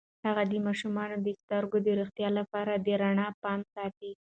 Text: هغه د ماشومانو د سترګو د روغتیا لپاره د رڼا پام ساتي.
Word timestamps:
هغه 0.27 0.43
د 0.51 0.53
ماشومانو 0.67 1.15
د 1.25 1.27
سترګو 1.41 1.77
د 1.81 1.87
روغتیا 1.99 2.29
لپاره 2.39 2.73
د 2.75 2.87
رڼا 3.01 3.27
پام 3.43 3.59
ساتي. 3.73 4.11